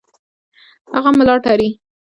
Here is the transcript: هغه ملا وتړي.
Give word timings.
هغه 0.95 1.09
ملا 1.17 1.33
وتړي. 1.37 1.69